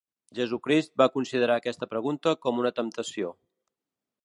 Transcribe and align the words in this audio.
Jesucrist 0.37 0.93
va 1.01 1.07
considerar 1.17 1.59
aquesta 1.61 1.89
pregunta 1.93 2.35
com 2.47 2.65
una 2.65 2.75
temptació. 2.81 3.33